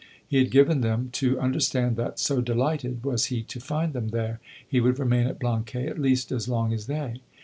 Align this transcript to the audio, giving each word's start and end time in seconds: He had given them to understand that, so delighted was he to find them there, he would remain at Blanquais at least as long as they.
He 0.27 0.37
had 0.39 0.49
given 0.49 0.81
them 0.81 1.09
to 1.11 1.39
understand 1.39 1.95
that, 1.97 2.17
so 2.17 2.41
delighted 2.41 3.03
was 3.05 3.25
he 3.27 3.43
to 3.43 3.59
find 3.59 3.93
them 3.93 4.07
there, 4.07 4.39
he 4.67 4.81
would 4.81 4.97
remain 4.97 5.27
at 5.27 5.37
Blanquais 5.37 5.85
at 5.85 5.99
least 6.01 6.31
as 6.31 6.47
long 6.47 6.73
as 6.73 6.87
they. 6.87 7.21